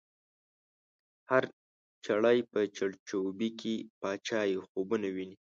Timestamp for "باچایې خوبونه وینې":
4.01-5.35